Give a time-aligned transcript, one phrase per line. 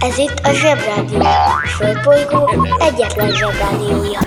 [0.00, 1.20] Ez itt a Zsebrádió.
[1.20, 4.18] A Földbolygó egyetlen Zsebrádiója.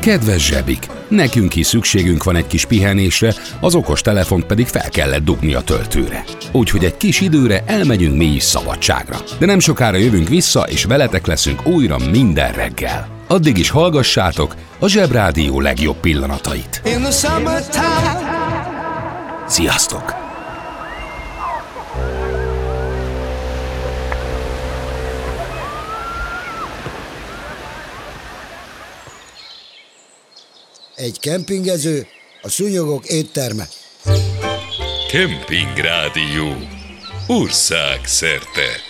[0.00, 5.24] Kedves zsebik, nekünk is szükségünk van egy kis pihenésre, az okos telefont pedig fel kellett
[5.24, 6.24] dugni a töltőre.
[6.52, 9.16] Úgyhogy egy kis időre elmegyünk mi is szabadságra.
[9.38, 13.19] De nem sokára jövünk vissza, és veletek leszünk újra minden reggel.
[13.30, 16.82] Addig is hallgassátok a Zsebrádió legjobb pillanatait.
[19.46, 20.14] Sziasztok!
[30.94, 32.06] Egy kempingező,
[32.42, 33.68] a szúnyogok étterme.
[35.10, 36.56] Kempingrádió.
[37.26, 38.89] Ország szerte.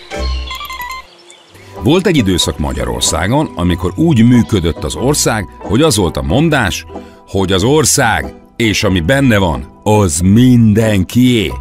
[1.83, 6.85] Volt egy időszak Magyarországon, amikor úgy működött az ország, hogy az volt a mondás,
[7.27, 11.53] hogy az ország és ami benne van, az mindenkié.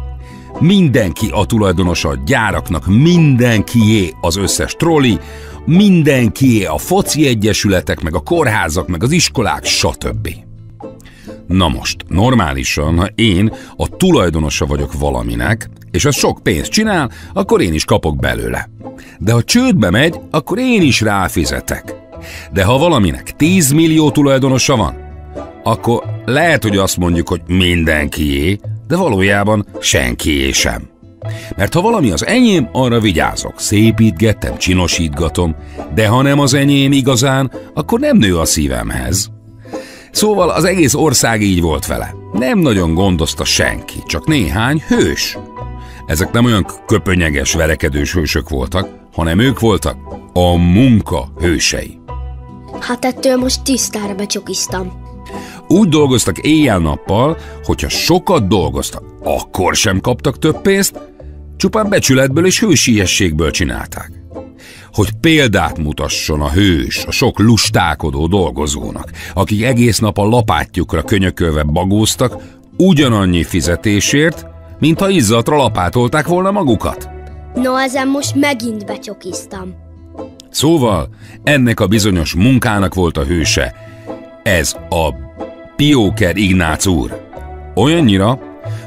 [0.58, 5.18] Mindenki a tulajdonosa a gyáraknak, mindenkié az összes troli,
[5.64, 10.28] mindenkié a foci egyesületek, meg a kórházak, meg az iskolák, stb.
[11.46, 17.60] Na most, normálisan, ha én a tulajdonosa vagyok valaminek, és az sok pénzt csinál, akkor
[17.60, 18.68] én is kapok belőle.
[19.18, 21.94] De ha csődbe megy, akkor én is ráfizetek.
[22.52, 24.94] De ha valaminek 10 millió tulajdonosa van,
[25.62, 30.88] akkor lehet, hogy azt mondjuk, hogy mindenkié, de valójában senkié sem.
[31.56, 35.56] Mert ha valami az enyém, arra vigyázok, szépítgetem, csinosítgatom,
[35.94, 39.30] de ha nem az enyém igazán, akkor nem nő a szívemhez.
[40.10, 42.14] Szóval az egész ország így volt vele.
[42.32, 45.38] Nem nagyon gondozta senki, csak néhány hős.
[46.10, 49.96] Ezek nem olyan köpönyeges, verekedős hősök voltak, hanem ők voltak
[50.32, 51.98] a munka hősei.
[52.80, 54.92] Hát ettől most tisztára becsokiztam.
[55.68, 61.00] Úgy dolgoztak éjjel-nappal, hogyha sokat dolgoztak, akkor sem kaptak több pénzt,
[61.56, 64.12] csupán becsületből és hősiességből csinálták.
[64.92, 71.62] Hogy példát mutasson a hős a sok lustálkodó dolgozónak, akik egész nap a lapátjukra könyökölve
[71.62, 72.36] bagóztak,
[72.76, 74.49] ugyanannyi fizetésért,
[74.80, 77.08] mintha izzatra lapátolták volna magukat.
[77.54, 79.74] No, ezen most megint becsokiztam.
[80.50, 81.08] Szóval
[81.42, 83.74] ennek a bizonyos munkának volt a hőse.
[84.42, 85.14] Ez a
[85.76, 87.28] Pióker Ignác úr.
[87.74, 88.38] Olyannyira,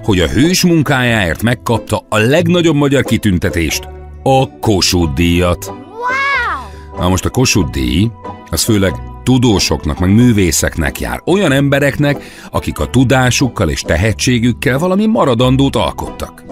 [0.03, 3.87] hogy a hős munkájáért megkapta a legnagyobb magyar kitüntetést,
[4.23, 5.65] a Kossuth díjat.
[5.67, 6.99] Wow!
[6.99, 8.07] Na most a Kossuth díj,
[8.49, 8.93] az főleg
[9.23, 11.21] tudósoknak, meg művészeknek jár.
[11.25, 16.43] Olyan embereknek, akik a tudásukkal és tehetségükkel valami maradandót alkottak.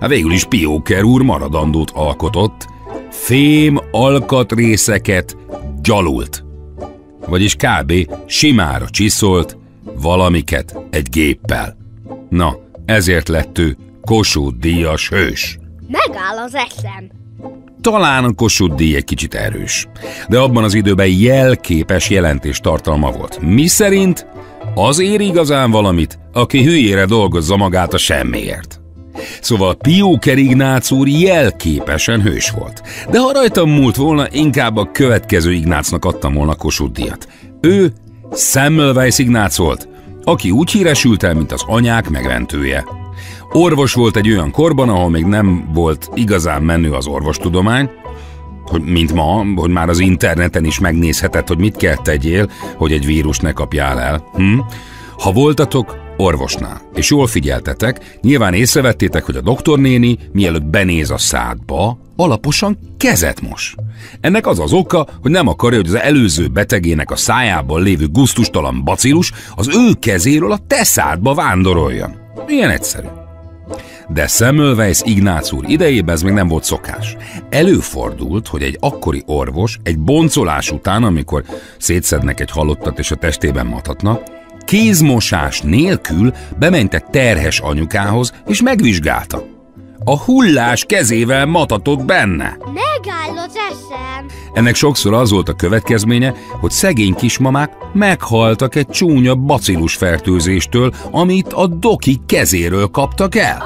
[0.00, 2.68] Hát végül is Pióker úr maradandót alkotott,
[3.10, 5.36] fém alkatrészeket
[5.82, 6.44] gyalult.
[7.26, 7.92] Vagyis kb.
[8.26, 9.56] simára csiszolt
[10.00, 11.76] valamiket egy géppel.
[12.28, 15.58] Na, ezért lett ő Kossuth díjas hős.
[15.88, 17.10] Megáll az eszem.
[17.80, 19.86] Talán a Kossuth díj egy kicsit erős,
[20.28, 23.38] de abban az időben jelképes jelentés tartalma volt.
[23.40, 24.26] Mi szerint
[24.74, 28.80] az ér igazán valamit, aki hülyére dolgozza magát a semmiért.
[29.40, 32.82] Szóval Pióker Ignác úr jelképesen hős volt.
[33.10, 37.28] De ha rajtam múlt volna, inkább a következő Ignácnak adtam volna Kossuth díjat.
[37.60, 37.92] Ő
[38.32, 39.88] Semmelweis Ignác volt,
[40.22, 42.84] aki úgy híresült el, mint az anyák megmentője.
[43.52, 47.90] Orvos volt egy olyan korban, ahol még nem volt igazán menő az orvostudomány,
[48.64, 53.06] hogy mint ma, hogy már az interneten is megnézheted, hogy mit kell tegyél, hogy egy
[53.06, 54.24] vírus ne kapjál el.
[54.34, 54.58] Hm?
[55.18, 61.98] Ha voltatok orvosnál, és jól figyeltetek, nyilván észrevettétek, hogy a doktornéni, mielőtt benéz a szádba,
[62.16, 63.74] alaposan kezet mos.
[64.20, 68.84] Ennek az az oka, hogy nem akarja, hogy az előző betegének a szájában lévő guztustalan
[68.84, 72.16] bacillus az ő kezéről a te szádba vándoroljon.
[72.48, 73.06] Ilyen egyszerű.
[74.08, 77.16] De Semmelweis Ignác úr idejében ez még nem volt szokás.
[77.50, 81.44] Előfordult, hogy egy akkori orvos egy boncolás után, amikor
[81.78, 84.22] szétszednek egy halottat és a testében matatnak,
[84.64, 89.57] kézmosás nélkül bement egy terhes anyukához és megvizsgálta.
[90.08, 92.56] A hullás kezével matatott benne.
[92.64, 94.26] Megáll az eszem.
[94.52, 101.52] Ennek sokszor az volt a következménye, hogy szegény kismamák meghaltak egy csúnya bacillus fertőzéstől, amit
[101.52, 103.62] a doki kezéről kaptak el.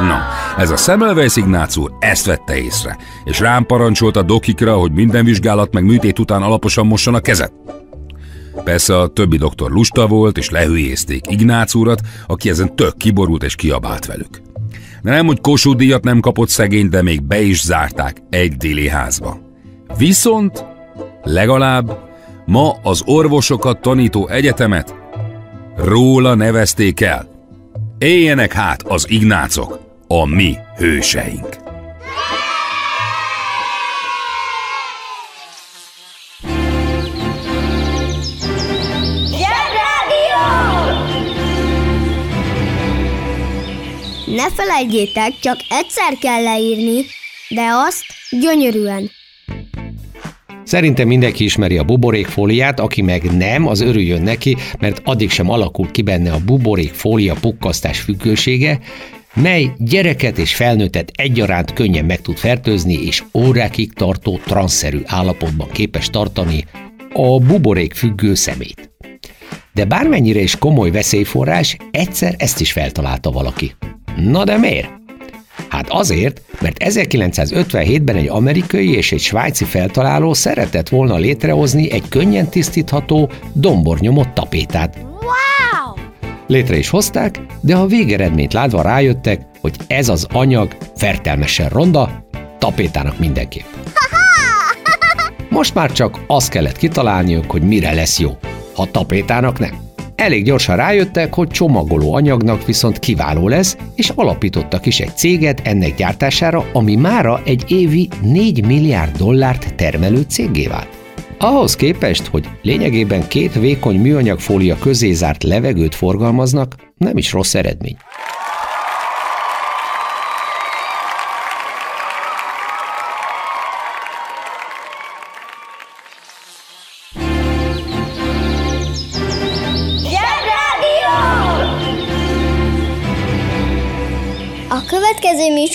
[0.00, 0.22] Na,
[0.58, 5.24] ez a Semmelweis Ignác úr ezt vette észre, és rám parancsolt a dokikra, hogy minden
[5.24, 7.52] vizsgálat meg műtét után alaposan mosson a kezet.
[8.64, 13.54] Persze a többi doktor lusta volt, és lehülyézték Ignác úrat, aki ezen tök kiborult és
[13.54, 14.46] kiabált velük.
[15.02, 18.88] De nem, hogy Kossuth díjat nem kapott szegény, de még be is zárták egy déli
[18.88, 19.40] házba.
[19.96, 20.64] Viszont
[21.22, 21.98] legalább
[22.46, 24.94] ma az orvosokat tanító egyetemet
[25.76, 27.26] Róla nevezték el.
[27.98, 31.56] Éljenek hát az ignácok, a mi hőseink.
[44.38, 47.04] Ne felejtjétek, csak egyszer kell leírni,
[47.48, 49.10] de azt gyönyörűen.
[50.64, 55.90] Szerintem mindenki ismeri a buborékfóliát, aki meg nem, az örüljön neki, mert addig sem alakult
[55.90, 58.78] ki benne a buborékfólia pukkasztás függősége,
[59.34, 66.10] mely gyereket és felnőttet egyaránt könnyen meg tud fertőzni, és órákig tartó transzerű állapotban képes
[66.10, 66.64] tartani
[67.12, 68.90] a buborék függő szemét.
[69.72, 73.72] De bármennyire is komoly veszélyforrás, egyszer ezt is feltalálta valaki.
[74.24, 74.88] Na de miért?
[75.68, 82.48] Hát azért, mert 1957-ben egy amerikai és egy svájci feltaláló szeretett volna létrehozni egy könnyen
[82.48, 84.96] tisztítható, dombornyomott tapétát.
[85.02, 86.04] Wow!
[86.46, 92.26] Létre is hozták, de a végeredményt látva rájöttek, hogy ez az anyag fertelmesen ronda,
[92.58, 93.66] tapétának mindenképp.
[95.48, 98.36] Most már csak azt kellett kitalálniuk, hogy mire lesz jó,
[98.74, 99.87] ha tapétának nem.
[100.18, 105.94] Elég gyorsan rájöttek, hogy csomagoló anyagnak viszont kiváló lesz, és alapítottak is egy céget ennek
[105.94, 110.88] gyártására, ami mára egy évi 4 milliárd dollárt termelő cégé vált.
[111.38, 117.96] Ahhoz képest, hogy lényegében két vékony műanyagfólia közé zárt levegőt forgalmaznak, nem is rossz eredmény.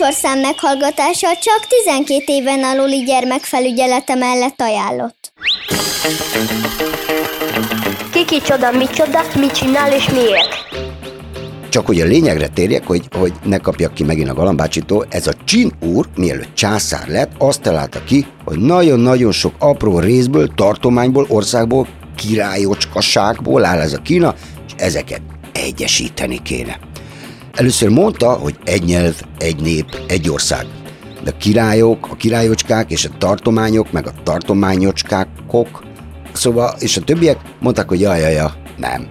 [0.04, 5.34] Műsorszám meghallgatása csak 12 éven aluli gyermekfelügyelete mellett ajánlott.
[8.12, 10.50] Kiki csoda, micsoda, mit csinál és miért?
[11.70, 15.34] Csak hogy a lényegre térjek, hogy, hogy ne kapjak ki megint a galambácsitól, ez a
[15.46, 21.88] Csin úr, mielőtt császár lett, azt találta ki, hogy nagyon-nagyon sok apró részből, tartományból, országból,
[22.16, 24.36] királyocskaságból áll ez a Kína,
[24.68, 25.22] és ezeket
[25.54, 26.80] egyesíteni kéne.
[27.54, 30.66] Először mondta, hogy egy nyelv, egy nép, egy ország.
[31.24, 35.84] De a királyok, a királyocskák és a tartományok, meg a tartományocskákok,
[36.32, 39.08] szóval, és a többiek mondták, hogy jaj, jaj, jaj, nem.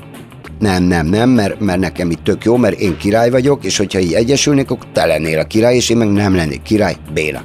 [0.58, 3.98] Nem, nem, nem, mert, mert nekem itt tök jó, mert én király vagyok, és hogyha
[3.98, 7.44] így egyesülnék, akkor te lennél a király, és én meg nem lennék király, Béla.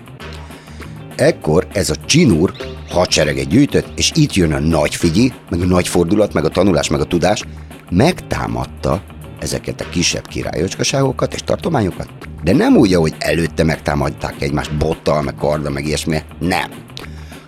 [1.15, 2.53] Ekkor ez a csinúr
[2.89, 6.89] hadsereget gyűjtött, és itt jön a nagy figyi, meg a nagy fordulat, meg a tanulás,
[6.89, 7.43] meg a tudás,
[7.89, 9.03] megtámadta
[9.39, 12.09] ezeket a kisebb királyocskaságokat és tartományokat,
[12.43, 16.71] de nem úgy, ahogy előtte megtámadták egymást bottal, meg karda, meg ilyesmi, nem.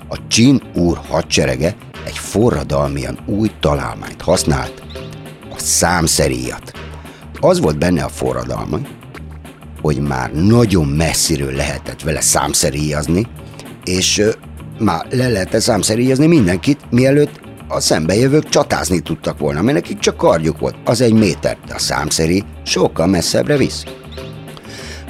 [0.07, 1.75] A Csin úr hadserege
[2.05, 4.83] egy forradalmian új találmányt használt,
[5.49, 6.71] a számszeríjat.
[7.39, 8.77] Az volt benne a forradalma,
[9.81, 13.27] hogy már nagyon messziről lehetett vele számszeríjazni,
[13.83, 14.23] és
[14.79, 20.59] már le lehetett számszeríjazni mindenkit, mielőtt a szembejövők csatázni tudtak volna, mert nekik csak kardjuk
[20.59, 23.83] volt, az egy méter, de a számszeri sokkal messzebbre visz.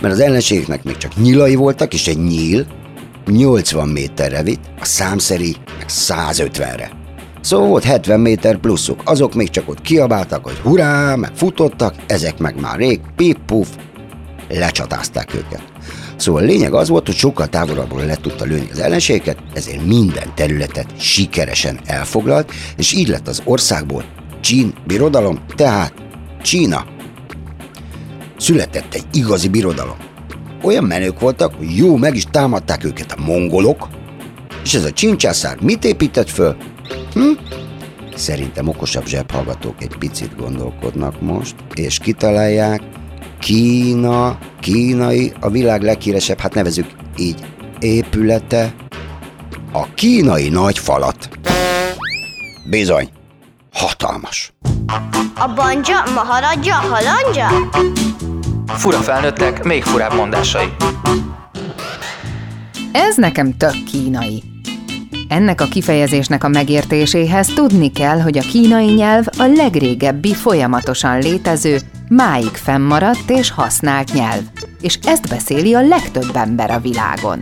[0.02, 2.66] Mert az ellenségeknek még csak nyilai voltak, és egy nyíl
[3.26, 6.92] 80 méterre vitt, a számszeri meg 150-re.
[7.42, 12.38] Szóval volt 70 méter pluszuk, azok még csak ott kiabáltak, hogy hurrá, meg futottak, ezek
[12.38, 13.70] meg már rég, pip-puf,
[14.50, 15.64] lecsatázták őket.
[16.20, 20.36] Szóval a lényeg az volt, hogy sokkal távolabbról le tudta lőni az ellenségeket, ezért minden
[20.36, 24.04] területet sikeresen elfoglalt, és így lett az országból
[24.42, 25.94] Csín birodalom, tehát
[26.42, 26.86] Csína.
[28.38, 29.98] Született egy igazi birodalom.
[30.64, 33.88] Olyan menők voltak, hogy jó, meg is támadták őket a mongolok,
[34.64, 36.56] és ez a csincsászár mit épített föl?
[37.14, 37.22] Hm?
[38.16, 42.82] Szerintem okosabb zsebhallgatók egy picit gondolkodnak most, és kitalálják,
[43.40, 46.86] Kína, kínai, a világ leghíresebb, hát nevezük
[47.18, 47.46] így,
[47.80, 48.74] épülete,
[49.72, 51.30] a kínai nagy falat.
[52.70, 53.10] Bizony,
[53.74, 54.54] hatalmas.
[55.36, 57.48] A banja, maharadja, halandja?
[58.68, 60.68] Fura felnőttek, még furább mondásai.
[62.92, 64.44] Ez nekem tök kínai.
[65.28, 71.80] Ennek a kifejezésnek a megértéséhez tudni kell, hogy a kínai nyelv a legrégebbi folyamatosan létező,
[72.10, 74.42] máig fennmaradt és használt nyelv,
[74.82, 77.40] és ezt beszéli a legtöbb ember a világon.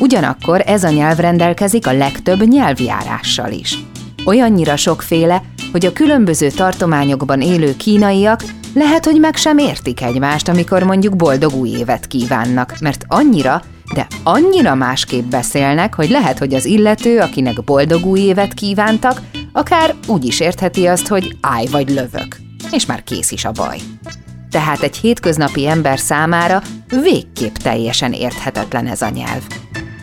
[0.00, 3.78] Ugyanakkor ez a nyelv rendelkezik a legtöbb nyelvjárással is.
[4.24, 8.40] Olyannyira sokféle, hogy a különböző tartományokban élő kínaiak
[8.74, 13.62] lehet, hogy meg sem értik egymást, amikor mondjuk boldog új évet kívánnak, mert annyira,
[13.94, 19.20] de annyira másképp beszélnek, hogy lehet, hogy az illető, akinek boldog új évet kívántak,
[19.52, 22.49] akár úgy is értheti azt, hogy állj vagy lövök.
[22.72, 23.78] És már kész is a baj.
[24.50, 26.62] Tehát egy hétköznapi ember számára
[27.02, 29.42] végképp teljesen érthetetlen ez a nyelv.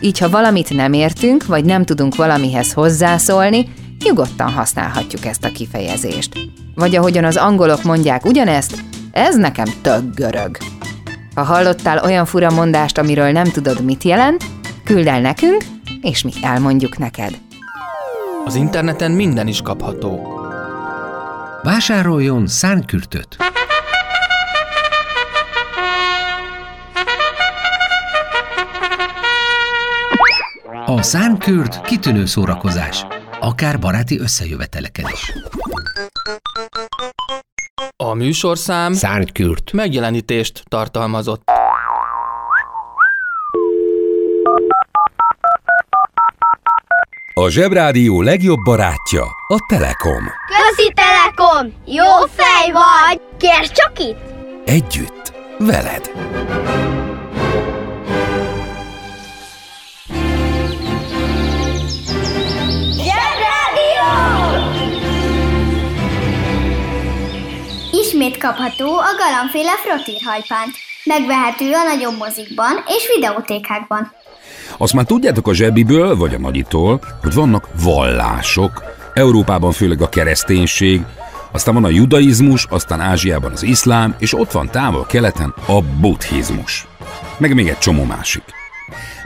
[0.00, 3.68] Így, ha valamit nem értünk, vagy nem tudunk valamihez hozzászólni,
[4.04, 6.38] nyugodtan használhatjuk ezt a kifejezést.
[6.74, 10.56] Vagy ahogyan az angolok mondják ugyanezt, ez nekem tök görög.
[11.34, 14.44] Ha hallottál olyan fura mondást, amiről nem tudod, mit jelent,
[14.84, 15.64] küld el nekünk,
[16.00, 17.38] és mi elmondjuk neked.
[18.44, 20.37] Az interneten minden is kapható.
[21.62, 23.36] Vásároljon szánkürtöt!
[30.86, 33.06] A szánkürt kitűnő szórakozás,
[33.40, 35.32] akár baráti összejöveteleken is.
[37.96, 39.72] A műsorszám Szánkürt.
[39.72, 41.42] megjelenítést tartalmazott.
[47.38, 50.24] A Zsebrádió legjobb barátja a Telekom.
[50.46, 51.72] Közi Telekom!
[51.84, 52.04] Jó
[52.36, 53.20] fej vagy!
[53.38, 54.18] Kérd csak itt!
[54.64, 56.10] Együtt, veled.
[62.92, 64.08] Zsebrádió!
[67.90, 70.76] Ismét kapható a galambféle frottírhajpánt.
[71.04, 74.12] Megvehető a nagyobb mozikban és videótékákban.
[74.78, 78.82] Azt már tudjátok a zsebiből, vagy a nagyitól, hogy vannak vallások.
[79.14, 81.04] Európában főleg a kereszténység,
[81.52, 86.86] aztán van a judaizmus, aztán Ázsiában az iszlám, és ott van távol-keleten a buddhizmus.
[87.38, 88.42] Meg még egy csomó másik.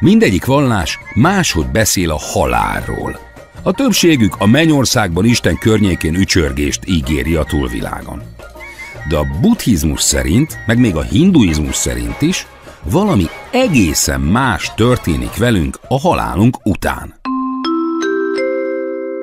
[0.00, 3.18] Mindegyik vallás máshogy beszél a halálról.
[3.62, 8.22] A többségük a mennyországban Isten környékén ücsörgést ígéri a túlvilágon.
[9.08, 12.46] De a buddhizmus szerint, meg még a hinduizmus szerint is,
[12.84, 17.20] valami egészen más történik velünk a halálunk után.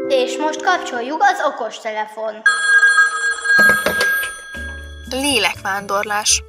[0.07, 2.33] És most kapcsoljuk az okostelefon.
[5.09, 6.43] Lélekvándorlás.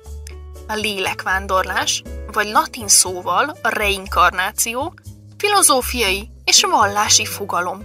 [0.68, 2.02] A lélekvándorlás,
[2.32, 4.94] vagy latin szóval a reinkarnáció,
[5.36, 7.82] filozófiai és vallási fogalom,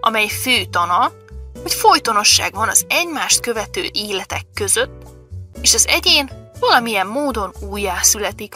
[0.00, 1.12] amely fő tana,
[1.62, 5.02] hogy folytonosság van az egymást követő életek között,
[5.62, 8.54] és az egyén valamilyen módon újjászületik.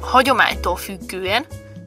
[0.00, 1.46] A hagyománytól függően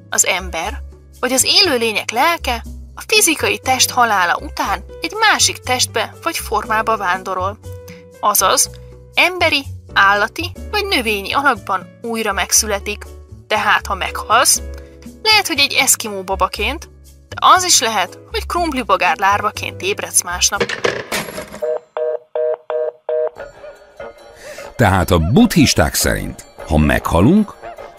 [0.09, 0.81] az ember
[1.19, 2.63] vagy az élőlények lelke
[2.95, 7.57] a fizikai test halála után egy másik testbe vagy formába vándorol.
[8.19, 8.69] Azaz,
[9.13, 13.03] emberi, állati vagy növényi alakban újra megszületik.
[13.47, 14.61] Tehát, ha meghalsz,
[15.23, 16.89] lehet, hogy egy eszkimó babaként,
[17.29, 20.63] de az is lehet, hogy krumplibogár lárvaként ébredsz másnap.
[24.79, 27.53] Tehát a buddhisták szerint, ha meghalunk,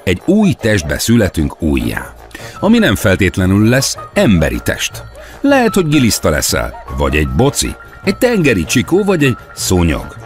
[0.05, 2.15] egy új testbe születünk újjá,
[2.61, 5.03] ami nem feltétlenül lesz emberi test.
[5.41, 10.17] Lehet, hogy giliszta leszel, vagy egy boci, egy tengeri csikó, vagy egy szúnyog.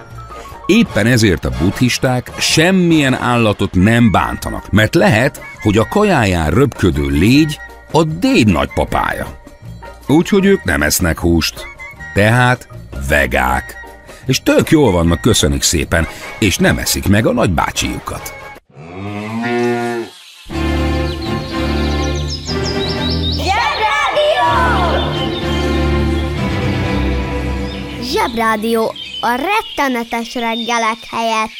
[0.66, 7.58] Éppen ezért a buddhisták semmilyen állatot nem bántanak, mert lehet, hogy a kajáján röpködő légy
[7.92, 9.26] a déd nagypapája.
[10.06, 11.66] Úgyhogy ők nem esznek húst.
[12.12, 12.68] Tehát
[13.08, 13.83] vegák.
[14.26, 16.06] És tök jól vannak, köszönik szépen,
[16.38, 18.34] és nem eszik meg a nagybácsijukat.
[23.32, 24.48] Zsebrádió!
[28.02, 31.50] Zsebrádió a rettenetes reggelek helyett.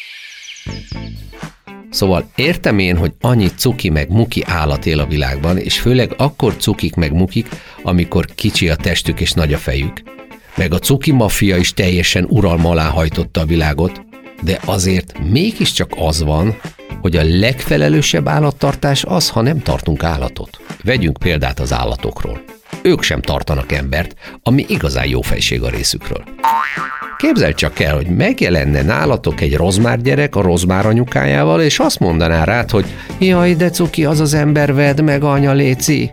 [1.91, 6.57] Szóval értem én, hogy annyi cuki meg muki állat él a világban, és főleg akkor
[6.57, 7.49] cukik meg mukik,
[7.83, 10.03] amikor kicsi a testük és nagy a fejük.
[10.57, 14.05] Meg a cuki maffia is teljesen uralma alá hajtotta a világot,
[14.43, 16.61] de azért mégiscsak az van,
[17.01, 20.61] hogy a legfelelősebb állattartás az, ha nem tartunk állatot.
[20.83, 22.43] Vegyünk példát az állatokról.
[22.83, 26.25] Ők sem tartanak embert, ami igazán jó fejség a részükről.
[27.17, 32.45] Képzeld csak el, hogy megjelenne nálatok egy rozmár gyerek a rozmár anyukájával, és azt mondaná
[32.45, 32.87] rád, hogy
[33.19, 36.11] jaj, de cuki, az az ember, vedd meg, anya léci.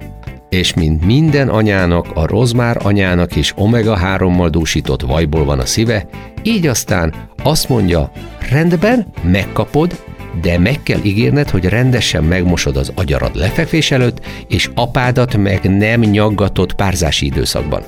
[0.52, 6.08] És mint minden anyának, a rozmár anyának is omega-3-mal dúsított vajból van a szíve,
[6.44, 8.12] így aztán azt mondja,
[8.50, 10.04] rendben, megkapod,
[10.42, 16.00] de meg kell ígérned, hogy rendesen megmosod az agyarad lefekvés előtt, és apádat meg nem
[16.00, 17.84] nyaggatod párzási időszakban.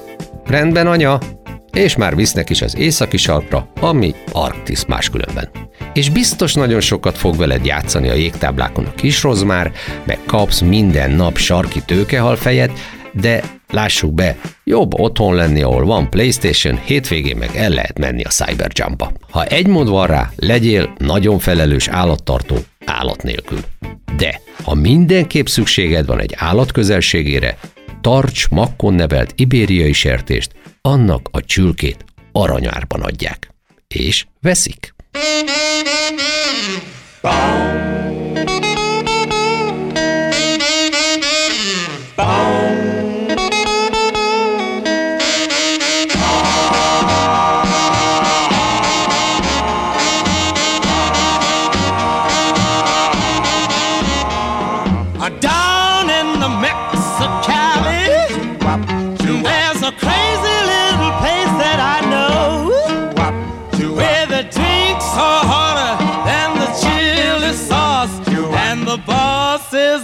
[0.45, 1.19] Rendben, anya,
[1.73, 5.49] és már visznek is az északi sarkra, ami Arktisz máskülönben.
[5.93, 9.71] És biztos nagyon sokat fog veled játszani a jégtáblákon a kis rozmár,
[10.05, 12.71] meg kapsz minden nap sarki tőkehal fejed,
[13.13, 18.29] de lássuk be, jobb otthon lenni, ahol van Playstation, hétvégén meg el lehet menni a
[18.29, 19.11] Cyberjumpa.
[19.29, 23.59] Ha egy mód van rá, legyél nagyon felelős állattartó állat nélkül.
[24.17, 27.57] De ha mindenképp szükséged van egy állat közelségére,
[28.01, 30.51] tarts makkon nevelt ibériai sertést,
[30.85, 33.53] annak a csülkét aranyárban adják.
[33.87, 34.95] és veszik.
[42.15, 42.82] Down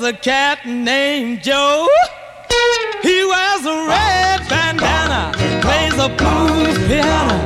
[0.10, 1.88] a cat named Joe.
[3.04, 7.40] He wears a red bandana, plays a blues piano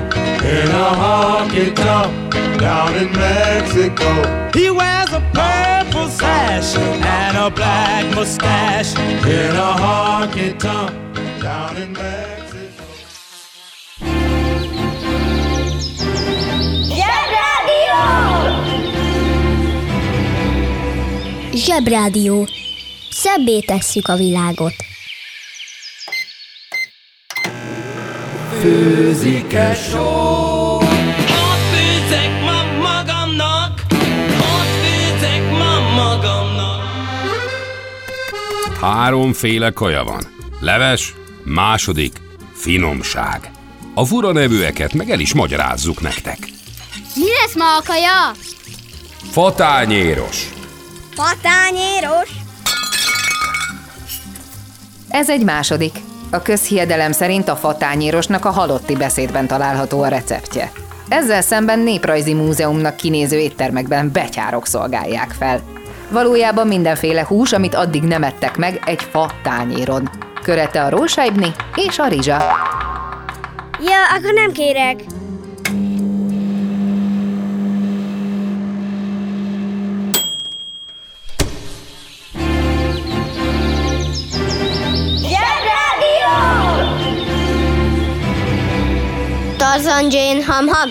[0.55, 4.09] in a honky tonk down in Mexico.
[4.53, 11.91] He wears a purple sash and a black mustache in a honky tonk down in
[11.91, 12.42] Mexico.
[21.65, 22.47] Zsebrádió.
[23.11, 24.73] Szebbé tesszük a világot.
[28.61, 30.77] Főzik-e só?
[30.77, 33.81] Ott főzek ma magamnak,
[34.37, 36.81] ott főzek ma magamnak.
[38.81, 40.23] Háromféle kaja van.
[40.59, 42.13] Leves, második,
[42.53, 43.51] finomság.
[43.93, 46.37] A fura nevűeket meg el is magyarázzuk nektek.
[47.15, 48.31] Mi lesz ma a kaja?
[49.31, 50.47] Fatányéros.
[51.15, 52.29] Patányéros.
[55.09, 55.95] Ez egy második.
[56.31, 60.71] A közhiedelem szerint a fatányérosnak a halotti beszédben található a receptje.
[61.07, 65.61] Ezzel szemben néprajzi múzeumnak kinéző éttermekben betyárok szolgálják fel.
[66.09, 70.09] Valójában mindenféle hús, amit addig nem ettek meg egy fa tányéron.
[70.43, 72.37] Körete a rósájbni és a rizsa.
[73.79, 75.12] Ja, akkor nem kérek.
[89.73, 90.89] Tarzan Jane Ham Ham.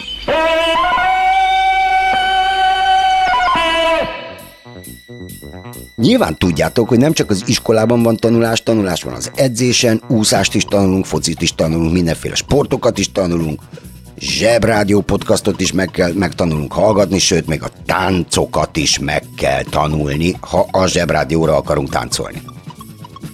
[5.96, 10.64] Nyilván tudjátok, hogy nem csak az iskolában van tanulás, tanulás van az edzésen, úszást is
[10.64, 13.60] tanulunk, focit is tanulunk, mindenféle sportokat is tanulunk,
[14.18, 20.36] zsebrádió podcastot is meg kell, megtanulunk hallgatni, sőt, még a táncokat is meg kell tanulni,
[20.40, 22.42] ha a zsebrádióra akarunk táncolni.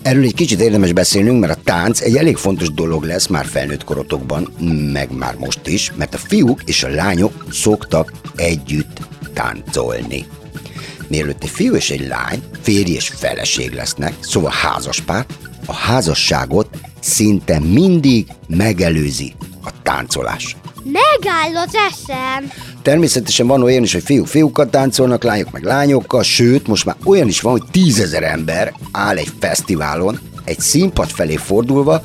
[0.03, 3.85] Erről egy kicsit érdemes beszélnünk, mert a tánc egy elég fontos dolog lesz már felnőtt
[3.85, 4.43] korotokban,
[4.93, 9.01] meg már most is, mert a fiúk és a lányok szoktak együtt
[9.35, 10.27] táncolni.
[11.09, 15.27] Mielőtt egy fiú és egy lány férj és feleség lesznek, szóval házaspár,
[15.67, 16.69] a házasságot
[17.01, 19.35] szinte mindig megelőzi
[19.65, 20.57] a táncolás.
[20.85, 22.51] Megáll az eszem.
[22.89, 27.29] Természetesen van olyan is, hogy fiúk fiúkat táncolnak, lányok meg lányokkal, sőt, most már olyan
[27.29, 32.03] is van, hogy tízezer ember áll egy fesztiválon, egy színpad felé fordulva,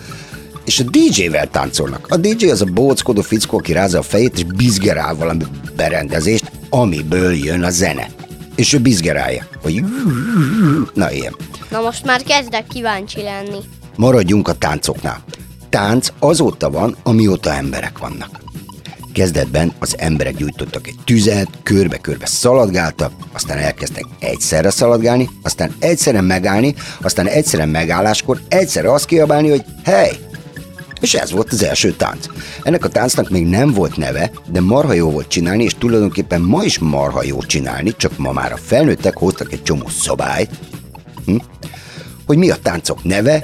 [0.66, 2.08] és a DJ-vel táncolnak.
[2.10, 5.44] A DJ az a bóckodó fickó, aki rázza a fejét, és bizgerál valami
[5.76, 8.08] berendezést, amiből jön a zene.
[8.56, 9.84] És ő bizgerálja, hogy
[10.94, 11.36] na ilyen.
[11.70, 13.60] Na most már kezdek kíváncsi lenni.
[13.96, 15.24] Maradjunk a táncoknál.
[15.70, 18.42] Tánc azóta van, amióta emberek vannak.
[19.14, 26.76] Kezdetben az emberek gyújtottak egy tüzet, körbe-körbe szaladgáltak, aztán elkezdtek egyszerre szaladgálni, aztán egyszerre megállni,
[27.02, 30.12] aztán egyszerre megálláskor egyszerre azt kiabálni, hogy hely!
[31.02, 32.26] És ez volt az első tánc.
[32.64, 36.64] Ennek a táncnak még nem volt neve, de marha jó volt csinálni, és tulajdonképpen ma
[36.64, 40.50] is marha jó csinálni, csak ma már a felnőttek hoztak egy csomó szabályt,
[41.26, 41.36] hm?
[42.26, 43.44] hogy mi a táncok neve,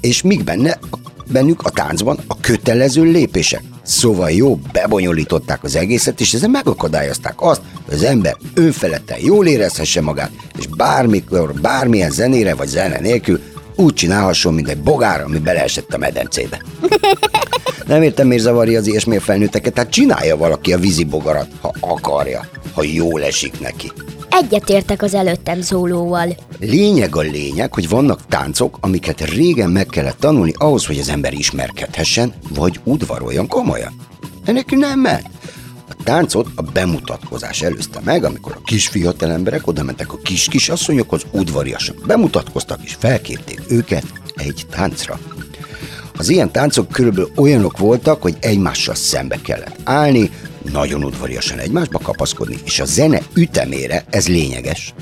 [0.00, 0.78] és mik benne
[1.26, 3.62] bennük a táncban a kötelező lépések.
[3.90, 10.00] Szóval jó, bebonyolították az egészet, és ezzel megakadályozták azt, hogy az ember önfeledten jól érezhesse
[10.00, 13.40] magát, és bármikor, bármilyen zenére vagy zene nélkül
[13.76, 16.62] úgy csinálhasson, mint egy bogár, ami beleesett a medencébe.
[17.86, 22.46] Nem értem, miért zavarja az ilyesmi felnőtteket, tehát csinálja valaki a vízi bogarat, ha akarja,
[22.74, 23.92] ha jól esik neki.
[24.30, 26.36] Egyetértek az előttem szólóval.
[26.58, 31.32] Lényeg a lényeg, hogy vannak táncok, amiket régen meg kellett tanulni ahhoz, hogy az ember
[31.32, 33.92] ismerkedhessen, vagy udvaroljon komolyan.
[34.44, 35.28] Ennek nem ment.
[35.88, 40.48] A táncot a bemutatkozás előzte meg, amikor a kis fiatal emberek oda mentek a kis
[40.48, 45.18] kisasszonyokhoz, udvariasan bemutatkoztak és felkérték őket egy táncra.
[46.16, 50.30] Az ilyen táncok körülbelül olyanok voltak, hogy egymással szembe kellett állni,
[50.72, 54.94] nagyon udvariasan egymásba kapaszkodni, és a zene ütemére ez lényeges.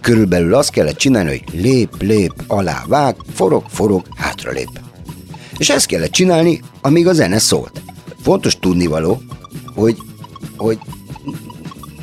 [0.00, 4.80] Körülbelül azt kellett csinálni, hogy lép, lép, alá, vág, forog, forog, hátra lép.
[5.58, 7.82] És ezt kellett csinálni, amíg a zene szólt.
[8.22, 9.22] Fontos tudnivaló,
[9.74, 9.96] hogy
[10.56, 10.78] hogy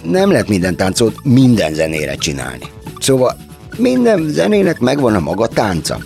[0.04, 2.66] nem lehet minden táncot minden zenére csinálni.
[3.00, 3.38] Szóval
[3.78, 5.98] minden zenének megvan a maga tánca.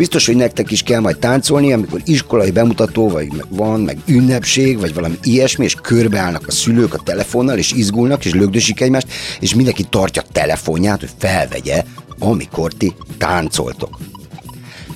[0.00, 4.94] Biztos, hogy nektek is kell majd táncolni, amikor iskolai bemutató, vagy van, meg ünnepség, vagy
[4.94, 9.08] valami ilyesmi, és körbeállnak a szülők a telefonnal, és izgulnak, és lögdösik egymást,
[9.40, 11.84] és mindenki tartja a telefonját, hogy felvegye,
[12.18, 13.98] amikor ti táncoltok.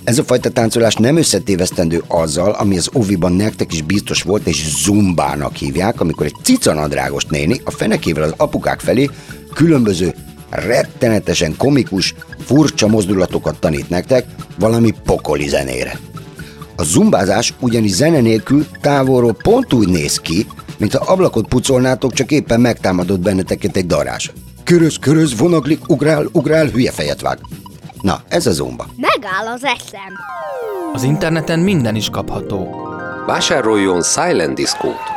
[0.05, 4.69] Ez a fajta táncolás nem összetévesztendő azzal, ami az oviban nektek is biztos volt, és
[4.83, 9.11] zumbának hívják, amikor egy cicanadrágos néni a fenekével az apukák felé
[9.55, 10.14] különböző
[10.51, 12.14] rettenetesen komikus,
[12.45, 14.27] furcsa mozdulatokat tanít nektek
[14.59, 15.99] valami pokoli zenére.
[16.77, 20.47] A zumbázás ugyanis zene nélkül távolról pont úgy néz ki,
[20.79, 24.33] mint ha ablakot pucolnátok, csak éppen megtámadott benneteket egy darás.
[24.64, 27.38] Köröz, köröz, vonaglik, ugrál, ugrál, hülye fejet vág.
[28.01, 28.87] Na, ez a zumba.
[28.97, 30.12] Megáll az eszem.
[30.93, 32.69] Az interneten minden is kapható.
[33.27, 35.13] Vásároljon Silent Disco-t.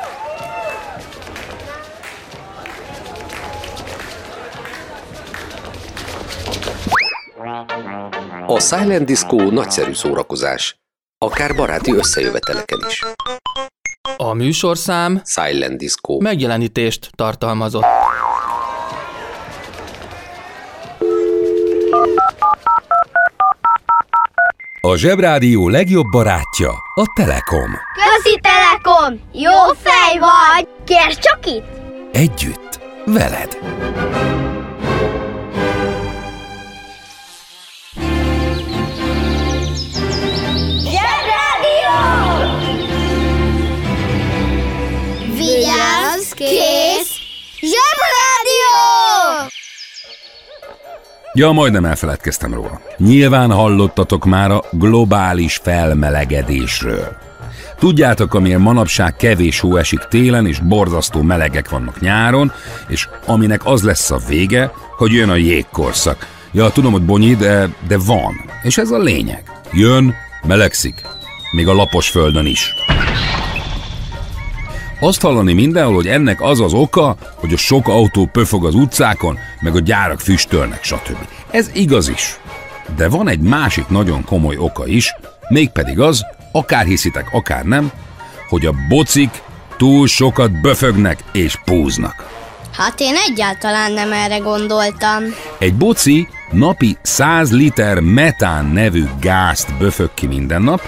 [8.49, 10.75] A Silent Disco nagyszerű szórakozás,
[11.17, 13.03] akár baráti összejöveteleken is.
[14.17, 17.85] A műsorszám Silent Disco megjelenítést tartalmazott.
[24.81, 27.71] A Zsebrádió legjobb barátja a Telekom.
[27.93, 29.19] Közi Telekom!
[29.33, 30.67] Jó fej vagy!
[30.85, 31.65] Kérd csak itt!
[32.11, 33.57] Együtt, veled.
[51.37, 52.81] Ja, majdnem elfeledkeztem róla.
[52.97, 57.17] Nyilván hallottatok már a globális felmelegedésről.
[57.79, 62.51] Tudjátok, amiért manapság kevés hó esik télen, és borzasztó melegek vannak nyáron,
[62.87, 66.27] és aminek az lesz a vége, hogy jön a jégkorszak.
[66.51, 68.33] Ja, tudom, hogy bonyi, de, de van.
[68.63, 69.43] És ez a lényeg.
[69.73, 70.13] Jön,
[70.47, 71.01] melegszik.
[71.51, 72.73] Még a lapos földön is.
[74.99, 79.37] Azt hallani mindenhol, hogy ennek az az oka, hogy a sok autó pöfog az utcákon,
[79.61, 81.17] meg a gyárak füstölnek, stb.
[81.51, 82.39] Ez igaz is.
[82.95, 85.15] De van egy másik nagyon komoly oka is,
[85.49, 87.91] mégpedig az, akár hiszitek, akár nem,
[88.49, 89.41] hogy a bocik
[89.77, 92.27] túl sokat böfögnek és púznak.
[92.77, 95.23] Hát én egyáltalán nem erre gondoltam.
[95.59, 100.81] Egy boci napi 100 liter metán nevű gázt böfög ki minden nap,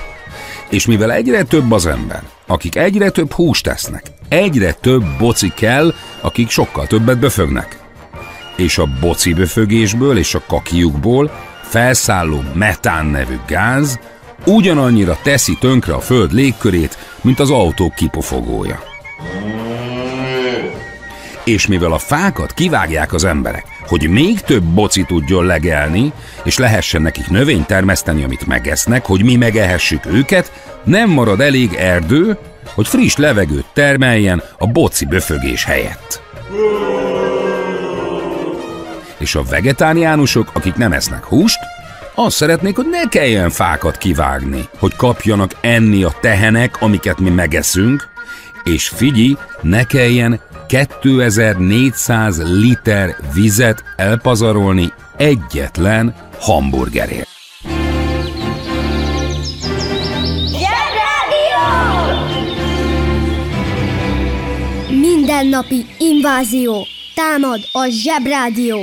[0.69, 5.93] és mivel egyre több az ember, akik egyre több húst tesznek, egyre több boci kell,
[6.21, 7.79] akik sokkal többet böfögnek.
[8.55, 11.31] És a boci böfögésből és a kakiukból
[11.63, 13.99] felszálló metán nevű gáz
[14.45, 18.79] ugyanannyira teszi tönkre a föld légkörét, mint az autó kipofogója.
[21.49, 26.11] És mivel a fákat kivágják az emberek, hogy még több boci tudjon legelni,
[26.43, 30.51] és lehessen nekik növényt termeszteni, amit megesznek, hogy mi megehessük őket,
[30.83, 32.37] nem marad elég erdő,
[32.73, 36.21] hogy friss levegőt termeljen a boci böfögés helyett.
[39.17, 41.59] És a vegetáriánusok, akik nem esznek húst,
[42.15, 48.07] azt szeretnék, hogy ne kelljen fákat kivágni, hogy kapjanak enni a tehenek, amiket mi megeszünk,
[48.63, 57.27] és figyelj, ne kelljen 2400 liter vizet elpazarolni egyetlen hamburgerért.
[64.89, 66.85] Mindennapi invázió.
[67.15, 68.77] Támad a Zsebrádió.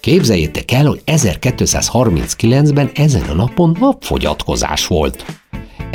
[0.00, 5.24] Képzeljétek el, hogy 1239-ben ezen a napon napfogyatkozás volt.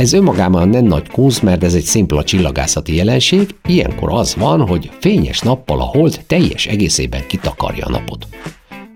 [0.02, 4.92] Ez önmagában nem nagy kunsz, mert ez egy szimpla csillagászati jelenség, ilyenkor az van, hogy
[5.00, 8.28] fényes nappal a hold teljes egészében kitakarja a napot.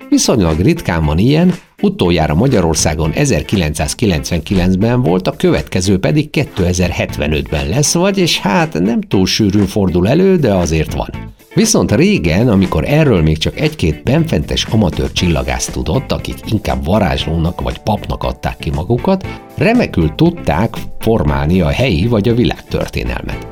[0.10, 8.80] Viszonylag ritkán van ilyen, utoljára Magyarországon 1999-ben volt, a következő pedig 2075-ben lesz, vagyis hát
[8.80, 11.35] nem túl sűrűn fordul elő, de azért van.
[11.56, 17.78] Viszont régen, amikor erről még csak egy-két benfentes amatőr csillagász tudott, akik inkább varázslónak vagy
[17.78, 23.48] papnak adták ki magukat, remekül tudták formálni a helyi vagy a világtörténelmet.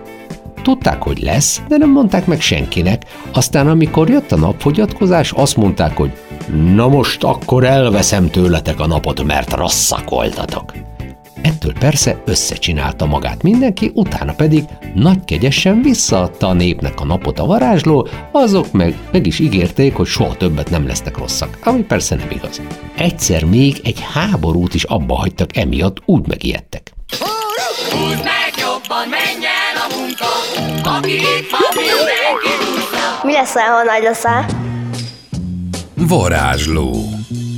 [0.62, 5.98] Tudták, hogy lesz, de nem mondták meg senkinek, aztán amikor jött a napfogyatkozás, azt mondták,
[5.98, 6.12] hogy
[6.76, 10.74] na most akkor elveszem tőletek a napot, mert rosszak voltatok.
[11.44, 14.64] Ettől persze összecsinálta magát mindenki, utána pedig
[14.96, 20.06] nagy kegyesen visszaadta a népnek a napot a varázsló, azok meg meg is ígérték, hogy
[20.06, 22.62] soha többet nem lesznek rosszak, ami persze nem igaz.
[22.96, 26.92] Egyszer még egy háborút is abba hagytak emiatt, úgy megijedtek.
[27.92, 30.32] Húzd meg jobban, menj el a munka
[30.98, 32.54] Aki itt van, mindenki
[33.24, 34.46] Mi leszel, ha nagy leszel?
[35.96, 36.94] Varázsló.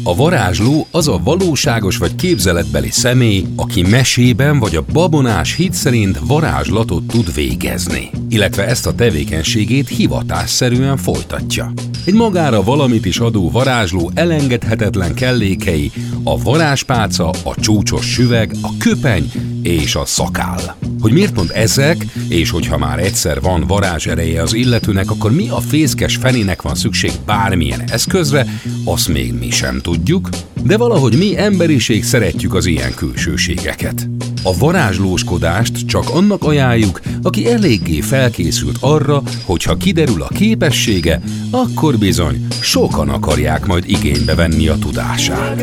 [0.07, 6.19] A varázsló az a valóságos vagy képzeletbeli személy, aki mesében vagy a babonás hit szerint
[6.27, 11.73] varázslatot tud végezni, illetve ezt a tevékenységét hivatásszerűen folytatja.
[12.05, 15.91] Egy magára valamit is adó varázsló elengedhetetlen kellékei
[16.23, 19.31] a varázspálca, a csúcsos süveg, a köpeny
[19.65, 20.75] és a szakál.
[20.99, 25.49] Hogy miért pont ezek, és hogyha már egyszer van varázs ereje az illetőnek, akkor mi
[25.49, 28.45] a fészkes fenének van szükség bármilyen eszközre,
[28.83, 30.29] azt még mi sem tudjuk,
[30.63, 34.07] de valahogy mi emberiség szeretjük az ilyen külsőségeket.
[34.47, 41.97] A varázslóskodást csak annak ajánljuk, aki eléggé felkészült arra, hogy ha kiderül a képessége, akkor
[41.97, 45.61] bizony sokan akarják majd igénybe venni a tudását.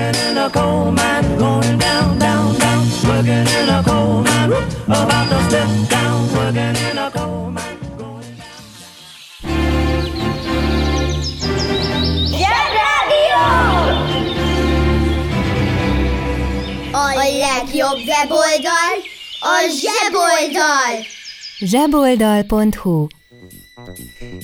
[4.88, 6.34] About to step down.
[6.34, 7.71] Working in a coal mine.
[17.14, 18.94] A legjobb weboldal
[19.40, 21.04] a zseboldal!
[21.58, 23.06] zseboldal.hu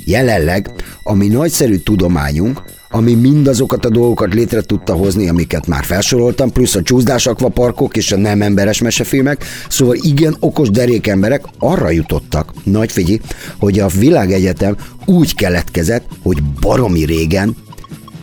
[0.04, 0.70] Jelenleg
[1.02, 6.74] a mi nagyszerű tudományunk, ami mindazokat a dolgokat létre tudta hozni, amiket már felsoroltam, plusz
[6.74, 12.52] a csúszdás akvaparkok és a nem emberes mesefilmek, szóval igen okos derék emberek arra jutottak,
[12.64, 13.20] nagy figyi,
[13.58, 17.56] hogy a világegyetem úgy keletkezett, hogy baromi régen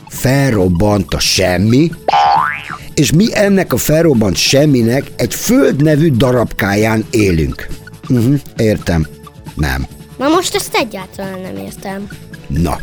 [0.07, 1.91] felrobbant a semmi,
[2.95, 7.67] és mi ennek a felrobbant semminek egy föld nevű darabkáján élünk.
[8.09, 9.07] Uh-huh, értem.
[9.55, 9.87] Nem.
[10.17, 12.07] Na most ezt egyáltalán nem értem.
[12.47, 12.79] Na,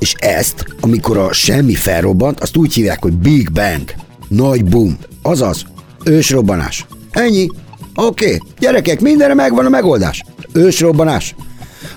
[0.00, 3.92] és ezt, amikor a semmi felrobbant, azt úgy hívják, hogy Big Bang.
[4.28, 4.98] Nagy boom.
[5.22, 5.64] Azaz,
[6.04, 6.86] ősrobbanás.
[7.10, 7.48] Ennyi.
[7.94, 8.38] Oké, okay.
[8.58, 10.24] gyerekek, mindenre megvan a megoldás.
[10.52, 11.34] Ősrobbanás.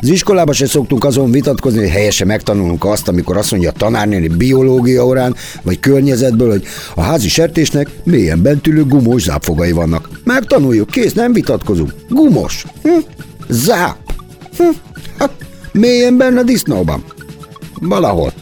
[0.03, 4.27] Az iskolában se szoktunk azon vitatkozni, hogy helyesen megtanulunk azt, amikor azt mondja a tanárnéni
[4.27, 6.63] biológia órán, vagy környezetből, hogy
[6.95, 10.09] a házi sertésnek mélyen bentülő gumós zápfogai vannak.
[10.23, 11.93] Megtanuljuk, kész, nem vitatkozunk.
[12.09, 12.65] Gumos.
[12.81, 12.89] Hm?
[13.49, 13.97] Záp.
[14.57, 14.63] Hm?
[15.17, 15.29] Ha,
[15.71, 17.03] mélyen benne a disznóban.
[17.81, 18.33] Valahol.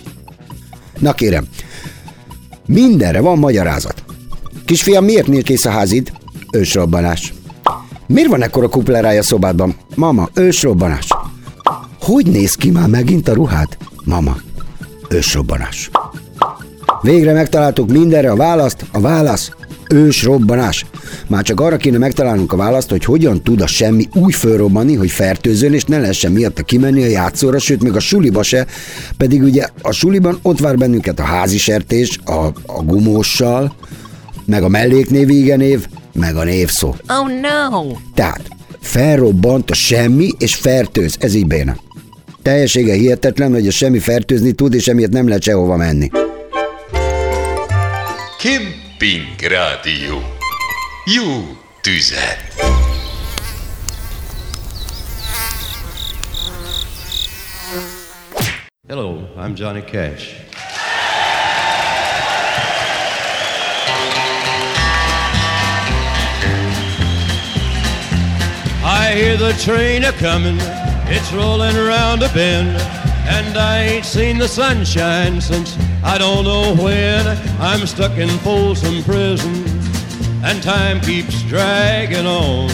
[1.00, 1.48] Na kérem,
[2.66, 4.04] mindenre van magyarázat.
[4.66, 6.12] Kisfiam, miért nincs kész a házid?
[6.52, 7.34] Ősrobbanás.
[8.08, 9.76] Miért van ekkora kuplerája szobádban?
[9.96, 11.08] Mama, ősrobbanás.
[12.02, 13.78] Hogy néz ki már megint a ruhád?
[14.04, 14.36] Mama,
[15.10, 15.90] ősrobbanás.
[17.02, 19.52] Végre megtaláltuk mindenre a választ, a válasz
[19.90, 20.86] ősrobbanás.
[21.28, 25.12] Már csak arra kéne megtalálnunk a választ, hogy hogyan tud a semmi úgy fölrobbanni, hogy
[25.12, 28.66] fertőzőn, és ne lehessen miatta kimenni a játszóra, sőt, még a suliba se,
[29.18, 33.76] pedig ugye a suliban ott vár bennünket a házi sertés, a, a gumóssal,
[34.46, 36.88] meg a melléknév igenév, meg a névszó.
[36.88, 37.96] Oh no!
[38.14, 38.42] Tehát
[38.80, 41.76] felrobbant a semmi és fertőz, ez így béna.
[42.42, 46.10] Teljessége hihetetlen, hogy a semmi fertőzni tud, és emiatt nem lehet sehova menni.
[48.40, 50.22] Kemping Rádió.
[51.16, 52.50] Jó tüzet!
[58.88, 60.50] Hello, I'm Johnny Cash.
[68.84, 70.60] I hear the train a coming,
[71.14, 72.70] it's rolling around a bend,
[73.28, 77.28] and I ain't seen the sunshine since I don't know when.
[77.60, 79.54] I'm stuck in Folsom Prison,
[80.44, 82.70] and time keeps dragging on.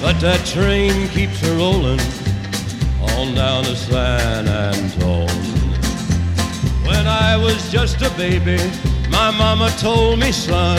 [0.00, 2.00] But that train keeps a rolling
[3.00, 5.28] on down to San Antone.
[6.86, 8.58] When I was just a baby,
[9.10, 10.78] my mama told me, son,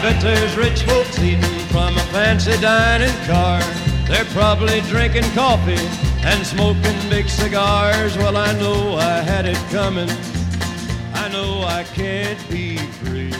[0.00, 3.60] There's rich folks eating from a fancy dining car.
[4.06, 5.76] They're probably drinking coffee
[6.24, 8.16] and smoking big cigars.
[8.16, 10.08] Well, I know I had it coming.
[11.14, 13.32] I know I can't be free.